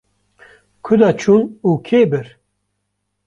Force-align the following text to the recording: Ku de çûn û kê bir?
Ku 0.85 0.91
de 0.99 1.09
çûn 1.21 1.41
û 1.67 1.69
kê 1.87 2.01
bir? 2.11 2.27